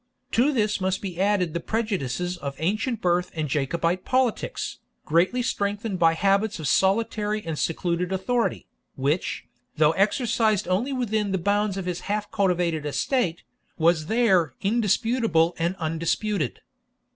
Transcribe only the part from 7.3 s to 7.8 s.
and